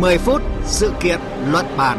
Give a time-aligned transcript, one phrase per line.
[0.00, 1.20] 10 phút sự kiện
[1.50, 1.98] luận bàn.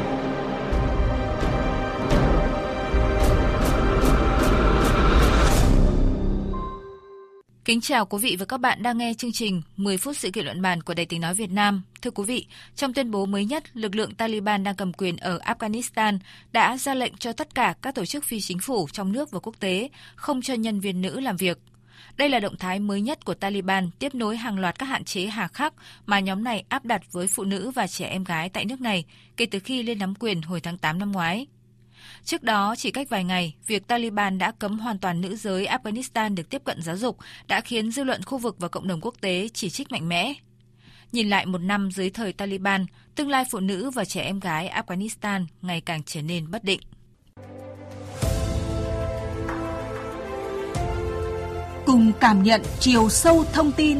[7.65, 10.45] Kính chào quý vị và các bạn đang nghe chương trình 10 phút sự kiện
[10.45, 11.81] luận bàn của Đài Tiếng Nói Việt Nam.
[12.01, 15.39] Thưa quý vị, trong tuyên bố mới nhất, lực lượng Taliban đang cầm quyền ở
[15.45, 16.17] Afghanistan
[16.51, 19.39] đã ra lệnh cho tất cả các tổ chức phi chính phủ trong nước và
[19.39, 21.57] quốc tế không cho nhân viên nữ làm việc.
[22.17, 25.25] Đây là động thái mới nhất của Taliban tiếp nối hàng loạt các hạn chế
[25.25, 25.73] hà khắc
[26.05, 29.05] mà nhóm này áp đặt với phụ nữ và trẻ em gái tại nước này
[29.37, 31.47] kể từ khi lên nắm quyền hồi tháng 8 năm ngoái.
[32.23, 36.35] Trước đó, chỉ cách vài ngày, việc Taliban đã cấm hoàn toàn nữ giới Afghanistan
[36.35, 39.15] được tiếp cận giáo dục đã khiến dư luận khu vực và cộng đồng quốc
[39.21, 40.33] tế chỉ trích mạnh mẽ.
[41.11, 42.85] Nhìn lại một năm dưới thời Taliban,
[43.15, 46.79] tương lai phụ nữ và trẻ em gái Afghanistan ngày càng trở nên bất định.
[51.87, 53.97] Cùng cảm nhận chiều sâu thông tin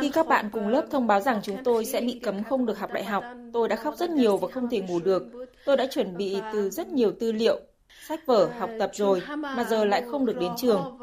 [0.00, 2.78] Khi các bạn cùng lớp thông báo rằng chúng tôi sẽ bị cấm không được
[2.78, 5.22] học đại học, tôi đã khóc rất nhiều và không thể ngủ được.
[5.64, 7.60] Tôi đã chuẩn bị từ rất nhiều tư liệu,
[8.08, 10.98] sách vở, học tập rồi, mà giờ lại không được đến trường.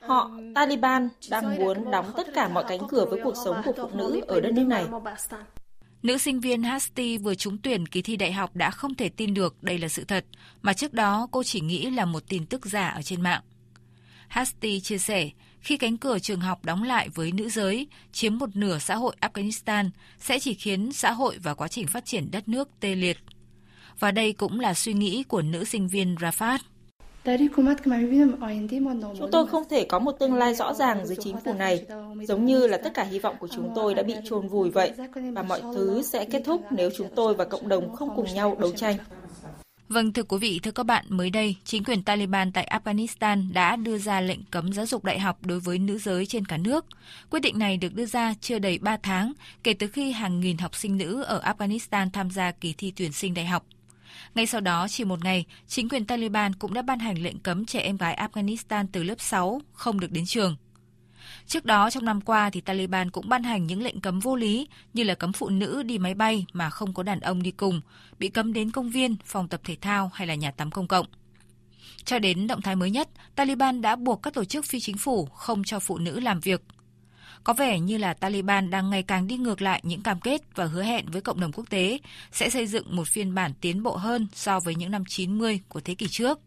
[0.00, 3.88] Họ, Taliban, đang muốn đóng tất cả mọi cánh cửa với cuộc sống của phụ
[3.92, 4.86] nữ ở đất nước này.
[6.06, 9.34] Nữ sinh viên Hasti vừa trúng tuyển kỳ thi đại học đã không thể tin
[9.34, 10.24] được đây là sự thật,
[10.62, 13.42] mà trước đó cô chỉ nghĩ là một tin tức giả ở trên mạng.
[14.28, 18.56] Hasti chia sẻ, khi cánh cửa trường học đóng lại với nữ giới, chiếm một
[18.56, 22.48] nửa xã hội Afghanistan sẽ chỉ khiến xã hội và quá trình phát triển đất
[22.48, 23.18] nước tê liệt.
[23.98, 26.58] Và đây cũng là suy nghĩ của nữ sinh viên Rafat.
[29.18, 31.86] Chúng tôi không thể có một tương lai rõ ràng dưới chính phủ này,
[32.28, 34.92] giống như là tất cả hy vọng của chúng tôi đã bị chôn vùi vậy,
[35.32, 38.56] và mọi thứ sẽ kết thúc nếu chúng tôi và cộng đồng không cùng nhau
[38.60, 38.96] đấu tranh.
[39.88, 43.76] Vâng, thưa quý vị, thưa các bạn, mới đây, chính quyền Taliban tại Afghanistan đã
[43.76, 46.84] đưa ra lệnh cấm giáo dục đại học đối với nữ giới trên cả nước.
[47.30, 49.32] Quyết định này được đưa ra chưa đầy 3 tháng
[49.62, 53.12] kể từ khi hàng nghìn học sinh nữ ở Afghanistan tham gia kỳ thi tuyển
[53.12, 53.66] sinh đại học.
[54.34, 57.66] Ngay sau đó, chỉ một ngày, chính quyền Taliban cũng đã ban hành lệnh cấm
[57.66, 60.56] trẻ em gái Afghanistan từ lớp 6 không được đến trường.
[61.46, 64.68] Trước đó trong năm qua thì Taliban cũng ban hành những lệnh cấm vô lý
[64.94, 67.80] như là cấm phụ nữ đi máy bay mà không có đàn ông đi cùng,
[68.18, 71.06] bị cấm đến công viên, phòng tập thể thao hay là nhà tắm công cộng.
[72.04, 75.26] Cho đến động thái mới nhất, Taliban đã buộc các tổ chức phi chính phủ
[75.26, 76.62] không cho phụ nữ làm việc.
[77.44, 80.64] Có vẻ như là Taliban đang ngày càng đi ngược lại những cam kết và
[80.64, 81.98] hứa hẹn với cộng đồng quốc tế
[82.32, 85.80] sẽ xây dựng một phiên bản tiến bộ hơn so với những năm 90 của
[85.80, 86.40] thế kỷ trước.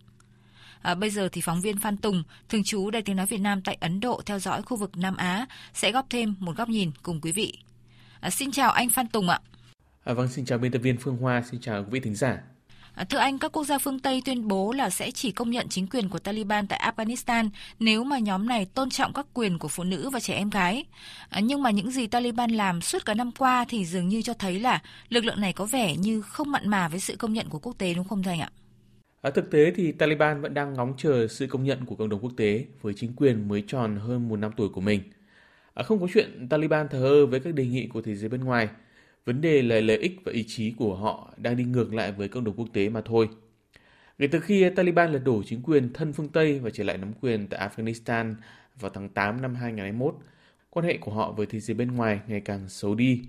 [0.81, 3.61] À, bây giờ thì phóng viên Phan Tùng, thường trú Đài Tiếng Nói Việt Nam
[3.61, 6.91] tại Ấn Độ theo dõi khu vực Nam Á sẽ góp thêm một góc nhìn
[7.03, 7.53] cùng quý vị.
[8.19, 9.39] À, xin chào anh Phan Tùng ạ.
[10.03, 12.38] À, vâng, xin chào biên tập viên Phương Hoa, xin chào quý vị thính giả.
[13.00, 15.68] À, thưa anh, các quốc gia phương Tây tuyên bố là sẽ chỉ công nhận
[15.70, 17.50] chính quyền của Taliban tại Afghanistan
[17.80, 20.86] nếu mà nhóm này tôn trọng các quyền của phụ nữ và trẻ em gái.
[21.30, 24.34] À, nhưng mà những gì Taliban làm suốt cả năm qua thì dường như cho
[24.34, 27.50] thấy là lực lượng này có vẻ như không mặn mà với sự công nhận
[27.50, 28.50] của quốc tế đúng không thưa anh ạ?
[29.22, 32.20] Ở thực tế thì Taliban vẫn đang ngóng chờ sự công nhận của cộng đồng
[32.20, 35.02] quốc tế với chính quyền mới tròn hơn một năm tuổi của mình.
[35.86, 38.68] Không có chuyện Taliban thờ ơ với các đề nghị của thế giới bên ngoài.
[39.25, 42.28] Vấn đề là lợi ích và ý chí của họ đang đi ngược lại với
[42.28, 43.30] cộng đồng quốc tế mà thôi.
[44.18, 47.13] Kể từ khi Taliban lật đổ chính quyền thân phương Tây và trở lại nắm
[47.22, 48.35] quyền tại Afghanistan
[48.80, 50.16] vào tháng 8 năm 2021,
[50.69, 53.22] quan hệ của họ với thế giới bên ngoài ngày càng xấu đi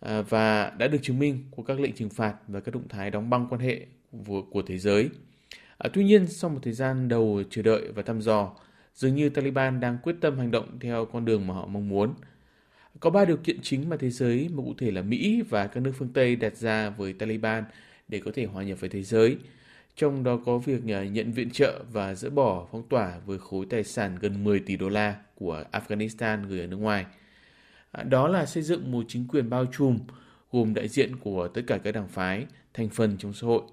[0.00, 3.10] à, và đã được chứng minh qua các lệnh trừng phạt và các động thái
[3.10, 3.86] đóng băng quan hệ
[4.50, 5.10] của, thế giới.
[5.78, 8.56] À, tuy nhiên, sau một thời gian đầu chờ đợi và thăm dò,
[8.94, 12.14] dường như Taliban đang quyết tâm hành động theo con đường mà họ mong muốn.
[13.00, 15.80] Có ba điều kiện chính mà thế giới, mà cụ thể là Mỹ và các
[15.80, 17.64] nước phương Tây đặt ra với Taliban
[18.08, 19.36] để có thể hòa nhập với thế giới.
[19.96, 23.66] Trong đó có việc à, nhận viện trợ và dỡ bỏ phong tỏa với khối
[23.70, 27.06] tài sản gần 10 tỷ đô la của Afghanistan gửi ở nước ngoài.
[27.92, 29.98] À, đó là xây dựng một chính quyền bao trùm
[30.52, 33.62] gồm đại diện của tất cả các đảng phái, thành phần trong xã hội–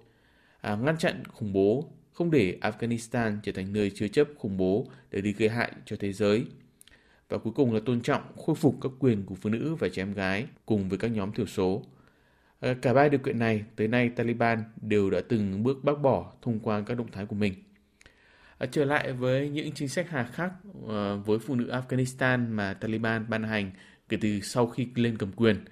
[0.62, 4.88] à, ngăn chặn khủng bố, không để Afghanistan trở thành nơi chứa chấp khủng bố
[5.12, 6.46] để đi gây hại cho thế giới.
[7.32, 10.02] Và cuối cùng là tôn trọng, khôi phục các quyền của phụ nữ và trẻ
[10.02, 11.84] em gái cùng với các nhóm thiểu số.
[12.60, 16.34] À, cả ba điều kiện này tới nay Taliban đều đã từng bước bác bỏ
[16.42, 17.54] thông qua các động thái của mình.
[18.58, 20.52] À, trở lại với những chính sách hà khắc
[20.90, 23.72] à, với phụ nữ Afghanistan mà Taliban ban hành
[24.10, 25.66] kể từ sau khi lên cầm quyền,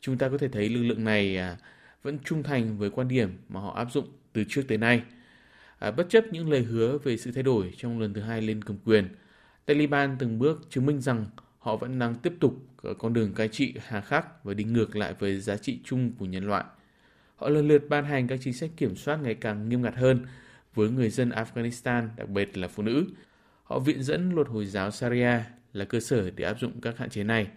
[0.00, 1.38] chúng ta có thể thấy lực lượng này
[2.02, 5.02] vẫn trung thành với quan điểm mà họ áp dụng từ trước tới nay.
[5.80, 8.76] Bất chấp những lời hứa về sự thay đổi trong lần thứ hai lên cầm
[8.84, 9.08] quyền,
[9.66, 11.26] Taliban từng bước chứng minh rằng
[11.58, 12.54] họ vẫn đang tiếp tục
[12.98, 16.26] con đường cai trị hà khắc và đi ngược lại với giá trị chung của
[16.26, 16.64] nhân loại.
[17.36, 20.26] Họ lần lượt ban hành các chính sách kiểm soát ngày càng nghiêm ngặt hơn
[20.74, 23.06] với người dân Afghanistan, đặc biệt là phụ nữ.
[23.64, 25.38] Họ viện dẫn luật Hồi giáo Sharia
[25.72, 27.48] là cơ sở để áp dụng các hạn chế này.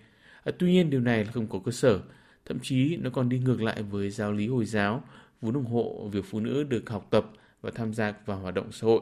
[0.44, 2.00] À, tuy nhiên điều này là không có cơ sở,
[2.46, 5.04] thậm chí nó còn đi ngược lại với giáo lý Hồi giáo,
[5.42, 7.32] vốn ủng hộ việc phụ nữ được học tập
[7.62, 9.02] và tham gia vào hoạt động xã hội.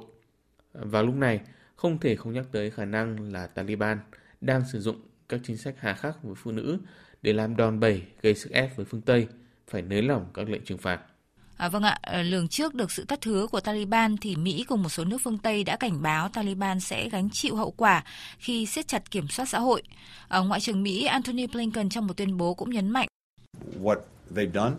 [0.73, 1.41] À, vào lúc này,
[1.75, 3.99] không thể không nhắc tới khả năng là Taliban
[4.41, 6.77] đang sử dụng các chính sách hà khắc với phụ nữ
[7.21, 9.27] để làm đòn bẩy gây sức ép với phương Tây
[9.67, 10.99] phải nới lỏng các lệnh trừng phạt.
[11.57, 14.89] À, vâng ạ, lường trước được sự thất hứa của Taliban thì Mỹ cùng một
[14.89, 18.03] số nước phương Tây đã cảnh báo Taliban sẽ gánh chịu hậu quả
[18.37, 19.83] khi siết chặt kiểm soát xã hội.
[20.27, 23.07] À, Ngoại trưởng Mỹ Antony Blinken trong một tuyên bố cũng nhấn mạnh.
[23.81, 23.97] What
[24.35, 24.75] they've done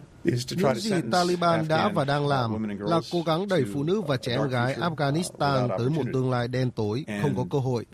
[0.56, 4.32] những gì Taliban đã và đang làm là cố gắng đẩy phụ nữ và trẻ
[4.32, 7.86] em gái Afghanistan tới một tương lai đen tối, không có cơ hội.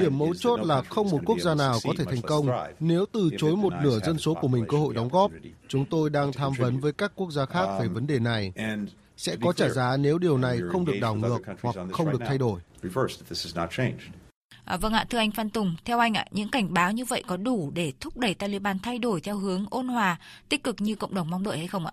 [0.00, 2.46] Điểm mấu chốt là không một quốc gia nào có thể thành công
[2.80, 5.30] nếu từ chối một nửa dân số của mình cơ hội đóng góp.
[5.68, 8.52] Chúng tôi đang tham vấn với các quốc gia khác về vấn đề này.
[9.16, 12.38] Sẽ có trả giá nếu điều này không được đảo ngược hoặc không được thay
[12.38, 12.60] đổi.
[14.68, 17.22] À, vâng ạ, thưa anh Phan Tùng, theo anh ạ, những cảnh báo như vậy
[17.26, 20.94] có đủ để thúc đẩy Taliban thay đổi theo hướng ôn hòa, tích cực như
[20.94, 21.92] cộng đồng mong đợi hay không ạ?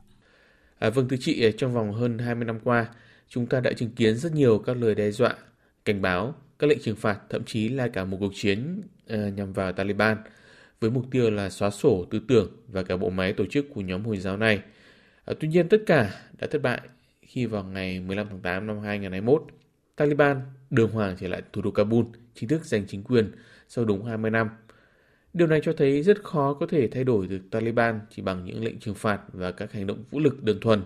[0.80, 2.86] À, vâng thưa chị, à, trong vòng hơn 20 năm qua,
[3.30, 5.36] chúng ta đã chứng kiến rất nhiều các lời đe dọa,
[5.86, 9.54] cảnh báo, các lệnh trừng phạt, thậm chí là cả một cuộc chiến à, nhằm
[9.54, 10.18] vào Taliban
[10.80, 13.81] với mục tiêu là xóa sổ tư tưởng và cả bộ máy tổ chức của
[13.81, 14.62] nhóm Hồi giáo này.
[15.25, 16.81] À, tuy nhiên tất cả đã thất bại
[17.22, 19.44] khi vào ngày 15 tháng 8 năm 2021,
[19.95, 23.31] Taliban đường hoàng trở lại thủ đô Kabul, chính thức giành chính quyền
[23.68, 24.50] sau đúng 20 năm.
[25.33, 28.63] Điều này cho thấy rất khó có thể thay đổi được Taliban chỉ bằng những
[28.63, 30.83] lệnh trừng phạt và các hành động vũ lực đơn thuần.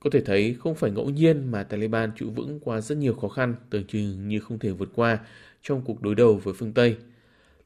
[0.00, 3.28] Có thể thấy không phải ngẫu nhiên mà Taliban trụ vững qua rất nhiều khó
[3.28, 5.18] khăn, tưởng chừng như không thể vượt qua
[5.62, 6.96] trong cuộc đối đầu với phương Tây.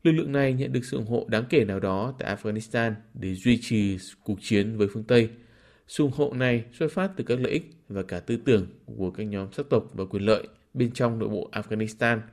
[0.03, 3.35] Lực lượng này nhận được sự ủng hộ đáng kể nào đó tại Afghanistan để
[3.35, 5.29] duy trì cuộc chiến với phương Tây.
[5.89, 9.11] Sự ủng hộ này xuất phát từ các lợi ích và cả tư tưởng của
[9.11, 12.21] các nhóm sắc tộc và quyền lợi bên trong nội bộ Afghanistan–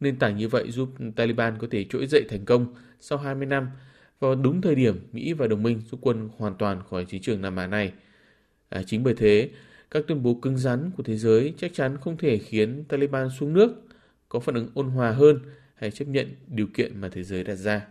[0.00, 3.68] Nền tảng như vậy giúp Taliban có thể trỗi dậy thành công sau 20 năm
[4.20, 7.42] vào đúng thời điểm Mỹ và đồng minh rút quân hoàn toàn khỏi chiến trường
[7.42, 7.92] Nam Á này.
[8.68, 9.50] À, chính bởi thế,
[9.90, 13.52] các tuyên bố cứng rắn của thế giới chắc chắn không thể khiến Taliban xuống
[13.52, 13.70] nước,
[14.28, 15.38] có phản ứng ôn hòa hơn
[15.74, 17.86] hay chấp nhận điều kiện mà thế giới đặt ra.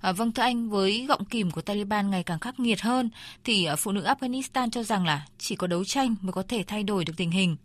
[0.00, 3.10] À, vâng thưa anh, với gọng kìm của Taliban ngày càng khắc nghiệt hơn,
[3.44, 6.64] thì à, phụ nữ Afghanistan cho rằng là chỉ có đấu tranh mới có thể
[6.66, 7.56] thay đổi được tình hình.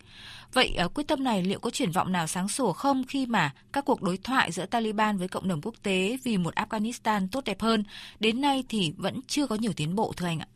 [0.54, 3.54] Vậy à, quyết tâm này liệu có triển vọng nào sáng sủa không khi mà
[3.74, 7.44] các cuộc đối thoại giữa Taliban với cộng đồng quốc tế vì một Afghanistan tốt
[7.46, 7.84] đẹp hơn
[8.20, 10.48] đến nay thì vẫn chưa có nhiều tiến bộ thưa anh ạ?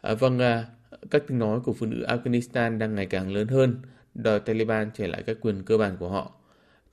[0.00, 0.64] À, vâng, à,
[1.10, 3.82] các tiếng nói của phụ nữ Afghanistan đang ngày càng lớn hơn,
[4.14, 6.32] đòi Taliban trở lại các quyền cơ bản của họ.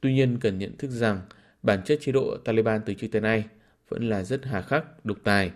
[0.01, 1.21] Tuy nhiên cần nhận thức rằng
[1.63, 3.43] bản chất chế độ Taliban từ trước tới nay–
[3.91, 5.51] vẫn là rất hà khắc, độc tài,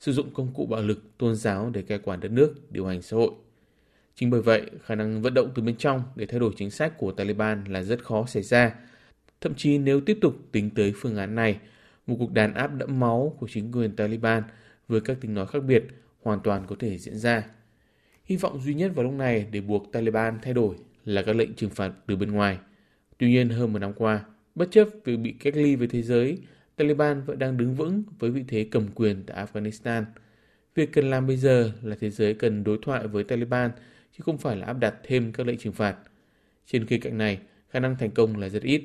[0.00, 3.02] sử dụng công cụ bạo lực, tôn giáo để cai quản đất nước, điều hành
[3.02, 3.30] xã hội.
[4.14, 6.98] Chính bởi vậy, khả năng vận động từ bên trong để thay đổi chính sách
[6.98, 8.74] của Taliban là rất khó xảy ra.
[9.40, 11.58] Thậm chí nếu tiếp tục tính tới phương án này,
[12.06, 14.42] một cuộc đàn áp đẫm máu của chính quyền Taliban
[14.88, 15.84] với các tiếng nói khác biệt
[16.22, 17.46] hoàn toàn có thể diễn ra.
[18.24, 21.54] Hy vọng duy nhất vào lúc này để buộc Taliban thay đổi là các lệnh
[21.54, 22.58] trừng phạt từ bên ngoài.
[23.18, 26.38] Tuy nhiên hơn một năm qua, bất chấp việc bị cách ly với thế giới,
[26.80, 30.04] Taliban vẫn đang đứng vững với vị thế cầm quyền tại Afghanistan.
[30.74, 33.70] Việc cần làm bây giờ là thế giới cần đối thoại với Taliban
[34.16, 35.96] chứ không phải là áp đặt thêm các lệnh trừng phạt.
[36.66, 37.38] Trên khía cạnh này,
[37.70, 38.82] khả năng thành công là rất ít.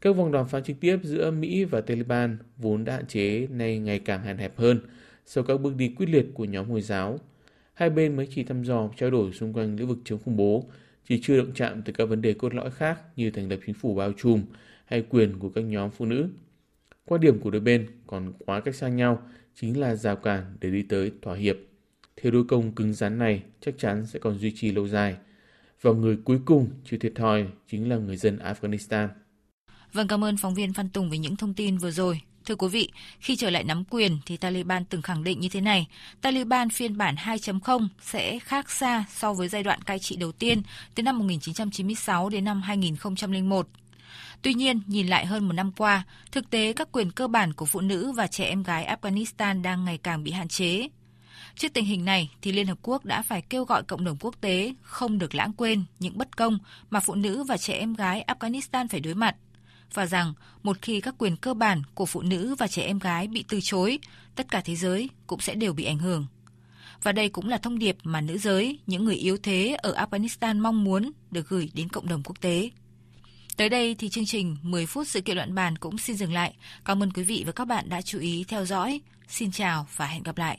[0.00, 3.78] Các vòng đàm phán trực tiếp giữa Mỹ và Taliban vốn đã hạn chế nay
[3.78, 4.80] ngày càng hạn hẹp hơn
[5.26, 7.18] sau các bước đi quyết liệt của nhóm Hồi giáo.
[7.74, 10.64] Hai bên mới chỉ thăm dò trao đổi xung quanh lĩnh vực chống khủng bố,
[11.08, 13.74] chỉ chưa động chạm tới các vấn đề cốt lõi khác như thành lập chính
[13.74, 14.42] phủ bao trùm
[14.84, 16.28] hay quyền của các nhóm phụ nữ.
[17.04, 19.22] Quan điểm của đôi bên còn quá cách xa nhau
[19.54, 21.56] chính là rào cản để đi tới thỏa hiệp.
[22.16, 25.16] Thế đối công cứng rắn này chắc chắn sẽ còn duy trì lâu dài.
[25.82, 29.08] Và người cuối cùng chịu thiệt thòi chính là người dân Afghanistan.
[29.92, 32.20] Vâng, cảm ơn phóng viên Phan Tùng với những thông tin vừa rồi.
[32.44, 32.90] Thưa quý vị,
[33.20, 35.86] khi trở lại nắm quyền thì Taliban từng khẳng định như thế này,
[36.20, 40.62] Taliban phiên bản 2.0 sẽ khác xa so với giai đoạn cai trị đầu tiên
[40.94, 43.68] từ năm 1996 đến năm 2001
[44.42, 47.66] Tuy nhiên, nhìn lại hơn một năm qua, thực tế các quyền cơ bản của
[47.66, 50.88] phụ nữ và trẻ em gái Afghanistan đang ngày càng bị hạn chế.
[51.56, 54.40] Trước tình hình này, thì Liên Hợp Quốc đã phải kêu gọi cộng đồng quốc
[54.40, 56.58] tế không được lãng quên những bất công
[56.90, 59.36] mà phụ nữ và trẻ em gái Afghanistan phải đối mặt
[59.94, 63.26] và rằng một khi các quyền cơ bản của phụ nữ và trẻ em gái
[63.28, 63.98] bị từ chối,
[64.34, 66.26] tất cả thế giới cũng sẽ đều bị ảnh hưởng.
[67.02, 70.60] Và đây cũng là thông điệp mà nữ giới, những người yếu thế ở Afghanistan
[70.60, 72.70] mong muốn được gửi đến cộng đồng quốc tế.
[73.56, 76.54] Tới đây thì chương trình 10 phút sự kiện luận bàn cũng xin dừng lại.
[76.84, 79.00] Cảm ơn quý vị và các bạn đã chú ý theo dõi.
[79.28, 80.58] Xin chào và hẹn gặp lại.